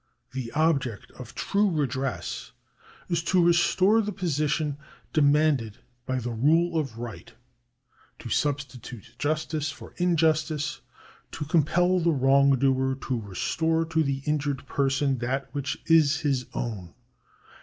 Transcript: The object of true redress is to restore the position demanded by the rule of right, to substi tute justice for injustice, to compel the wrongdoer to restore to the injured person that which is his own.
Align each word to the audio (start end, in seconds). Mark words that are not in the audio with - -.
The 0.31 0.51
object 0.53 1.11
of 1.11 1.35
true 1.35 1.69
redress 1.69 2.53
is 3.07 3.21
to 3.25 3.45
restore 3.45 4.01
the 4.01 4.11
position 4.11 4.79
demanded 5.13 5.77
by 6.07 6.17
the 6.17 6.31
rule 6.31 6.79
of 6.79 6.97
right, 6.97 7.31
to 8.17 8.27
substi 8.27 8.81
tute 8.81 9.13
justice 9.19 9.69
for 9.69 9.93
injustice, 9.97 10.81
to 11.33 11.45
compel 11.45 11.99
the 11.99 12.09
wrongdoer 12.13 12.95
to 12.95 13.21
restore 13.21 13.85
to 13.85 14.01
the 14.01 14.23
injured 14.25 14.65
person 14.65 15.19
that 15.19 15.53
which 15.53 15.77
is 15.85 16.21
his 16.21 16.47
own. 16.55 16.95